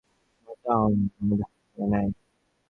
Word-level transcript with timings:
মার্টন, 0.47 0.91
আমাদের 1.19 1.39
হাতে 1.43 1.67
সময় 1.67 1.89
নেই। 1.93 2.09